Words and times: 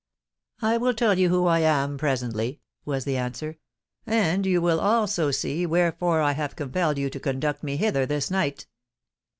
"I 0.63 0.77
will 0.77 0.95
tell 0.95 1.19
you 1.19 1.29
who 1.29 1.45
I 1.45 1.59
am 1.59 1.95
presently," 1.99 2.59
was 2.85 3.05
the 3.05 3.17
answer: 3.17 3.59
"and 4.07 4.47
you 4.47 4.59
will 4.59 4.79
also 4.79 5.29
see 5.29 5.63
wherefore 5.67 6.21
I 6.21 6.31
have 6.31 6.55
compelled 6.55 6.97
you 6.97 7.07
to 7.11 7.19
conduct 7.19 7.61
me 7.61 7.77
hither 7.77 8.07
this 8.07 8.31
night." 8.31 8.65